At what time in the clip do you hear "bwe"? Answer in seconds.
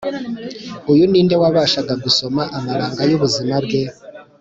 3.65-3.81